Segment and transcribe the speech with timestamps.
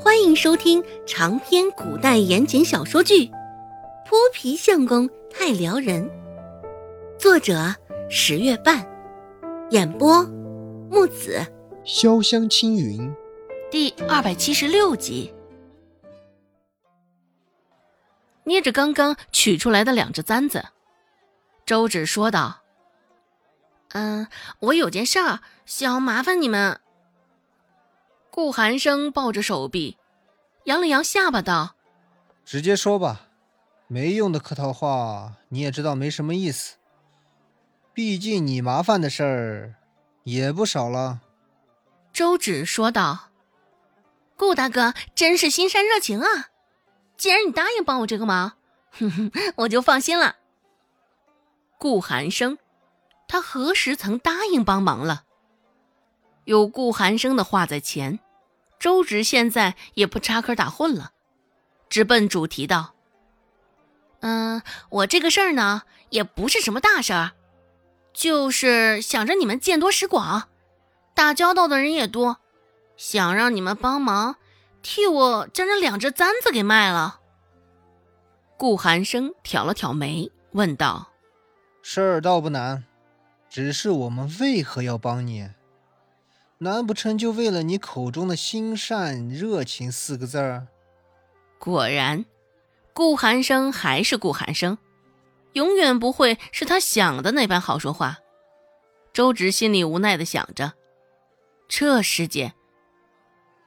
[0.00, 3.26] 欢迎收听长篇古代言情小说剧
[4.06, 6.08] 《泼皮相公太撩人》，
[7.18, 7.74] 作者
[8.08, 8.86] 十月半，
[9.70, 10.22] 演播
[10.88, 11.44] 木子
[11.84, 13.12] 潇湘青云，
[13.72, 15.34] 第二百七十六集。
[18.44, 20.64] 捏着刚刚取出来的两只簪子，
[21.66, 22.60] 周芷说道
[23.90, 24.28] ：“嗯，
[24.60, 26.80] 我有件事儿想麻烦你们。”
[28.30, 29.96] 顾寒生抱着手臂，
[30.64, 31.74] 扬了扬下巴，道
[32.44, 33.28] ：“直接说吧，
[33.86, 36.76] 没用的客套话你也知道没什么意思。
[37.92, 39.74] 毕竟你麻烦的事儿
[40.22, 41.20] 也不少了。”
[42.12, 43.30] 周芷说道
[44.36, 46.48] ：“顾大哥真是心善热情啊！
[47.16, 48.52] 既然你答应帮我这个忙，
[48.92, 50.36] 哼哼，我就放心了。”
[51.78, 52.58] 顾寒生，
[53.26, 55.24] 他何时曾答应帮忙了？
[56.48, 58.20] 有顾寒生的话在前。
[58.78, 61.12] 周芷现在也不插科打诨了，
[61.90, 62.94] 直奔主题道
[64.20, 67.32] ：“嗯，我这个事儿呢，也不是什么大事儿，
[68.14, 70.48] 就是想着你们见多识广，
[71.12, 72.38] 打交道的人也多，
[72.96, 74.36] 想让你们帮忙
[74.80, 77.20] 替我将这两只簪子给卖了。”
[78.56, 81.08] 顾寒生挑了挑眉，问道
[81.82, 82.84] ：“事儿倒不难，
[83.50, 85.50] 只是我们为何要帮你？”
[86.60, 90.66] 难不成就为了你口中的心善热情四个字儿？
[91.58, 92.24] 果然，
[92.92, 94.76] 顾寒生还是顾寒生，
[95.52, 98.18] 永远不会是他想的那般好说话。
[99.12, 100.72] 周芷心里无奈的想着，
[101.68, 102.54] 这世界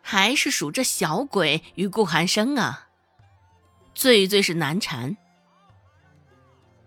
[0.00, 2.88] 还是属这小鬼与顾寒生啊，
[3.94, 5.16] 最最是难缠。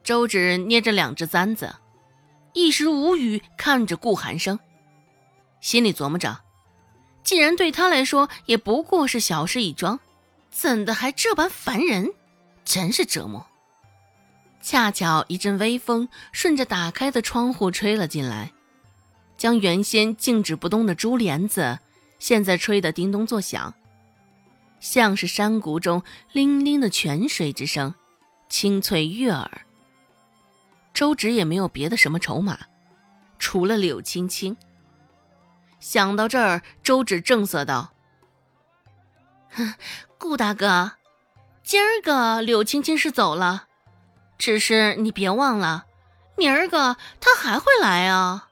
[0.01, 1.75] 周芷捏着两只簪子，
[2.53, 4.57] 一时无语，看着顾寒生。
[5.61, 6.39] 心里琢磨着，
[7.23, 9.99] 既然对他来说也不过是小事一桩，
[10.49, 12.11] 怎的还这般烦人？
[12.65, 13.45] 真是折磨。
[14.61, 18.51] 恰巧一阵微风顺着打开的窗户吹了进来，
[19.37, 21.79] 将原先静止不动的珠帘子，
[22.19, 23.73] 现在吹得叮咚作响，
[24.79, 26.03] 像是山谷中
[26.33, 27.95] 泠泠的泉水之声，
[28.49, 29.61] 清脆悦耳。
[30.93, 32.59] 周芷也没有别的什么筹码，
[33.37, 34.55] 除了柳青青。
[35.79, 37.93] 想到这儿，周芷正色道
[39.51, 39.73] ：“哼，
[40.17, 40.93] 顾大哥，
[41.63, 43.67] 今儿个柳青青是走了，
[44.37, 45.85] 只是你别忘了，
[46.35, 48.49] 明儿个她还会来啊。”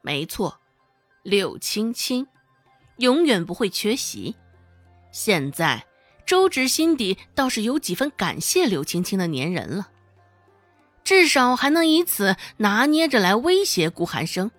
[0.00, 0.58] 没错，
[1.22, 2.26] 柳青青
[2.96, 4.36] 永远不会缺席。
[5.12, 5.86] 现在，
[6.26, 9.88] 周芷心底倒是有几分感谢柳青青的粘人了，
[11.04, 14.50] 至少还能以此拿捏着来威胁顾寒生。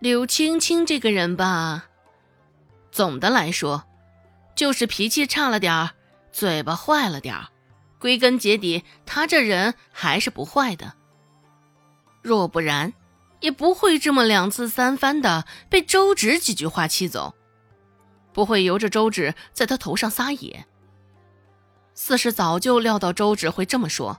[0.00, 1.84] 柳青青这个人吧，
[2.90, 3.84] 总的来说，
[4.54, 5.90] 就是脾气差了点儿，
[6.32, 7.48] 嘴巴坏了点儿。
[7.98, 10.94] 归根结底，他这人还是不坏的。
[12.22, 12.94] 若不然，
[13.40, 17.34] 也不会这么两次三番的被周芷几句话气走，
[18.32, 20.64] 不会由着周芷在他头上撒野。
[21.92, 24.18] 似是早就料到周芷会这么说，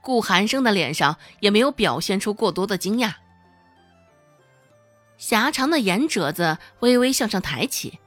[0.00, 3.12] 顾寒生的脸上也没有表现出过多的惊讶。
[5.22, 8.00] 狭长的眼褶子微微向上抬起，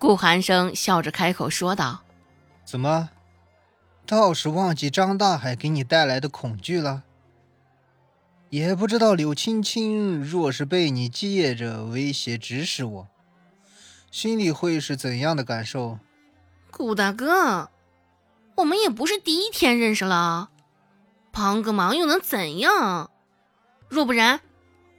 [0.00, 2.02] 顾寒生笑着开口说道
[2.66, 3.10] ：“怎么，
[4.04, 7.04] 倒是忘记张大海给你带来的恐惧了？
[8.50, 13.08] 也不知道柳青青若是被你借着威胁指使我，
[14.10, 16.00] 心里会是怎样的感受？”
[16.72, 17.70] 顾大哥，
[18.56, 20.50] 我们也不是第一天认识了，
[21.30, 23.08] 帮个忙又能怎样？
[23.88, 24.40] 若不然。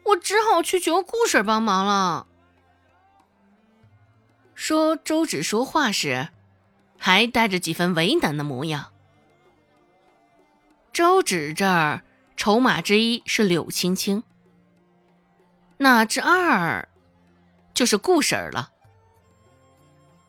[0.03, 2.25] 我只好去求顾婶帮忙了。
[4.55, 6.29] 说周芷说话时，
[6.97, 8.91] 还带着几分为难的模样。
[10.91, 12.03] 周芷这儿
[12.35, 14.23] 筹码之一是柳青青，
[15.77, 16.89] 那之二
[17.73, 18.71] 就是顾婶了。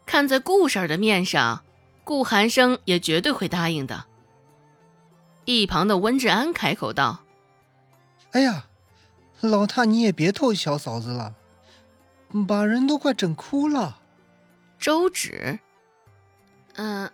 [0.07, 1.65] 看在顾婶的面上，
[2.05, 4.07] 顾寒生也绝对会答应的。
[5.45, 7.25] 一旁的温志安开口道
[8.33, 8.67] ：“哎呀。”
[9.41, 11.35] 老大，你也别逗小嫂子了，
[12.47, 14.01] 把人都快整哭了。
[14.79, 15.59] 周芷，
[16.75, 17.11] 嗯，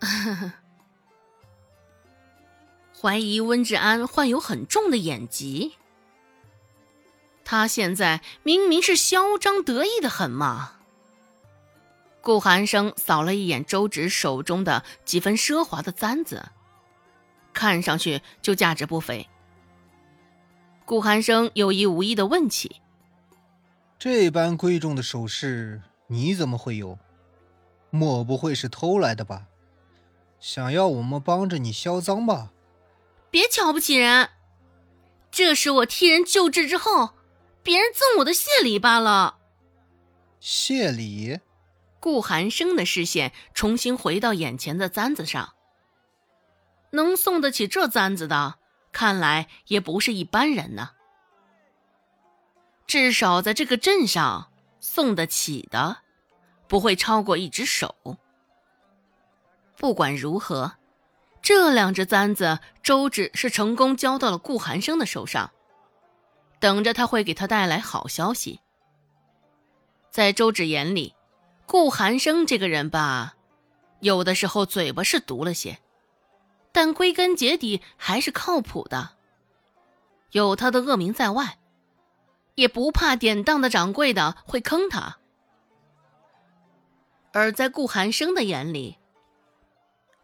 [3.00, 5.76] 怀疑温志安患有很重的眼疾。
[7.44, 10.72] 他现在明明是嚣张得意的很嘛。
[12.20, 16.50] 顾寒生扫了一眼周芷手中的几分奢华的簪子，
[17.52, 19.29] 看上去就价值不菲。
[20.86, 22.80] 顾寒生有意无意的问起
[23.98, 26.96] ：“这般贵重的首饰，你怎么会有？
[27.90, 29.48] 莫不会是偷来的吧？
[30.38, 32.52] 想要我们帮着你销赃吧？
[33.32, 34.30] 别瞧不起人，
[35.32, 37.10] 这是我替人救治之后，
[37.64, 39.38] 别人赠我的谢礼罢了。
[40.38, 41.40] 谢礼？
[41.98, 45.54] 顾寒生的视线重新回到眼前的簪子上。
[46.92, 48.54] 能送得起这簪子的，
[48.96, 50.93] 看来也不是一般人呢。
[52.87, 54.50] 至少在这个镇上，
[54.81, 55.98] 送得起的，
[56.66, 57.94] 不会超过一只手。
[59.76, 60.76] 不管如何，
[61.43, 65.50] 这两只簪子，周芷是成功交到了顾寒生的手上，
[66.58, 68.60] 等着他会给他带来好消息。
[70.10, 71.14] 在周芷眼里，
[71.66, 73.34] 顾寒生这个人吧，
[74.00, 75.81] 有的时候嘴巴是毒了些。
[76.76, 79.12] 但归根结底还是靠谱的，
[80.32, 81.58] 有他的恶名在外，
[82.55, 85.17] 也不怕典当的掌柜的会坑他。
[87.32, 88.99] 而在顾寒生的眼里，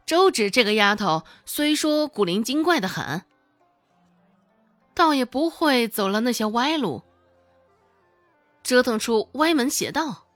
[0.05, 3.23] 周芷这个丫头虽说古灵精怪的很，
[4.93, 7.03] 倒也不会走了那些歪路，
[8.63, 10.27] 折腾出歪门邪道。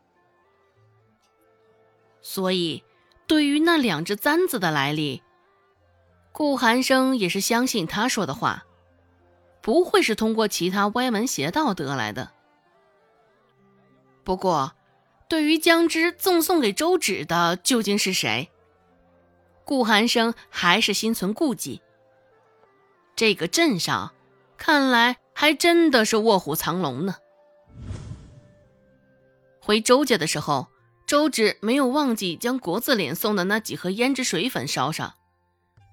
[2.23, 2.83] 所以，
[3.27, 5.23] 对于那两只簪子的来历，
[6.37, 8.67] 顾寒生也是相信他说的话，
[9.63, 12.31] 不会是通过其他歪门邪道得来的。
[14.23, 14.75] 不过，
[15.31, 18.51] 对于将之赠送给周芷的究竟是谁，
[19.65, 21.81] 顾寒生还是心存顾忌。
[23.15, 24.13] 这个镇上，
[24.59, 27.17] 看来还真的是卧虎藏龙呢。
[29.63, 30.67] 回周家的时候，
[31.07, 35.15] 周芷没有忘记将国字脸送的那几盒胭脂水粉烧上。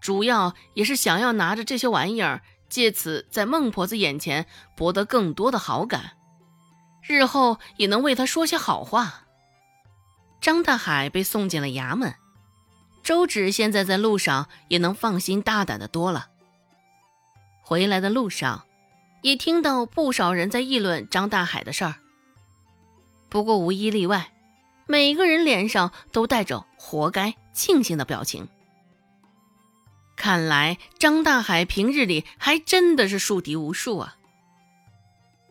[0.04, 4.46] 主要也是想要拿着这些玩意儿，借此在孟婆子眼前
[4.76, 6.18] 博得更多的好感，
[7.02, 9.24] 日后也能为她说些好话。
[10.42, 12.16] 张大海被送进了衙门，
[13.02, 16.28] 周芷现在在路上也能放心大胆的多了。
[17.62, 18.66] 回来的路上，
[19.22, 21.96] 也听到不少人在议论张大海的事儿。
[23.30, 24.34] 不过无一例外，
[24.86, 28.50] 每个人脸上都带着“活该”“庆幸”的表情。
[30.24, 34.16] 看来张大海平日里还真的是树敌无数啊，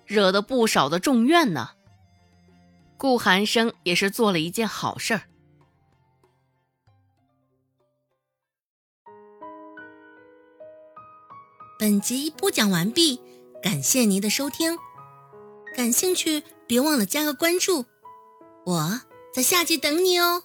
[0.07, 1.73] 惹得不少的众怨呢。
[2.97, 5.23] 顾寒生也是做了一件好事儿。
[11.79, 13.21] 本集播讲完毕，
[13.63, 14.79] 感谢您的收听。
[15.77, 17.85] 感兴趣别忘了加个关注，
[18.65, 19.03] 我
[19.35, 20.45] 在下集等你哦。